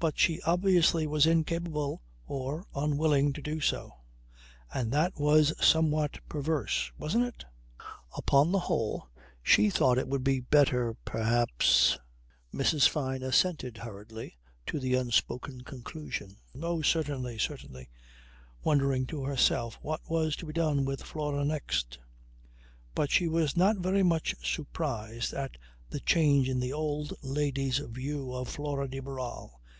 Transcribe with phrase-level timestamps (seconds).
[0.00, 3.96] But she obviously was incapable or unwilling to do so.
[4.72, 7.44] And that was somewhat perverse wasn't it?
[8.16, 9.10] Upon the whole,
[9.42, 11.98] she thought it would be better perhaps
[12.50, 12.88] Mrs.
[12.88, 14.38] Fyne assented hurriedly
[14.68, 17.36] to the unspoken conclusion: "Oh certainly!
[17.38, 17.90] Certainly,"
[18.64, 21.98] wondering to herself what was to be done with Flora next;
[22.94, 25.58] but she was not very much surprised at
[25.90, 29.60] the change in the old lady's view of Flora de Barral.